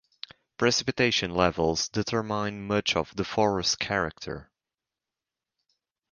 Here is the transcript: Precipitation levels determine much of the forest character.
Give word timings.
Precipitation 0.57 1.29
levels 1.35 1.87
determine 1.87 2.65
much 2.65 2.95
of 2.95 3.15
the 3.15 3.23
forest 3.23 3.77
character. 3.77 4.49